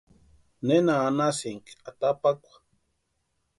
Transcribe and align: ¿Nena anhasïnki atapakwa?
¿Nena 0.67 0.93
anhasïnki 1.09 1.71
atapakwa? 1.89 2.55